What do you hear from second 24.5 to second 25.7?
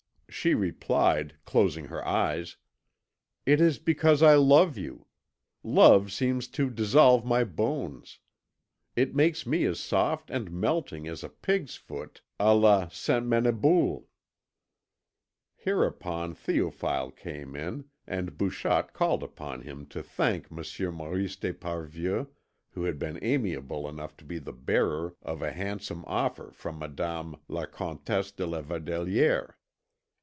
bearer of a